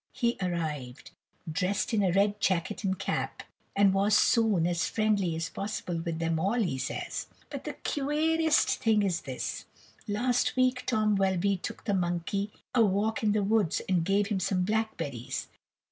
He 0.13 0.35
arrived, 0.41 1.11
dressed 1.47 1.93
in 1.93 2.01
a 2.01 2.11
red 2.11 2.39
jacket 2.39 2.83
and 2.83 2.97
cap, 2.97 3.43
and 3.75 3.93
was 3.93 4.17
soon 4.17 4.65
as 4.65 4.89
friendly 4.89 5.35
as 5.35 5.49
possible 5.51 5.99
with 6.01 6.17
them 6.17 6.39
all, 6.39 6.59
he 6.59 6.79
says. 6.79 7.27
But 7.51 7.65
the 7.65 7.75
queerest 7.85 8.67
thing 8.81 9.03
is 9.03 9.21
this. 9.21 9.65
Last 10.07 10.55
week 10.55 10.87
Tom 10.87 11.17
Welby 11.17 11.57
took 11.57 11.83
the 11.85 11.93
monkey 11.93 12.51
a 12.73 12.83
walk 12.83 13.21
in 13.21 13.33
the 13.33 13.43
woods 13.43 13.79
and 13.87 14.03
gave 14.03 14.25
him 14.25 14.39
some 14.39 14.63
blackberries. 14.63 15.49